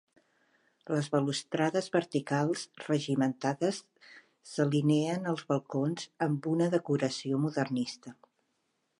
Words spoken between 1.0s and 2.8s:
balustrades verticals